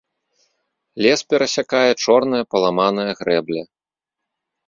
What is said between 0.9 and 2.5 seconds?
Лес перасякае чорная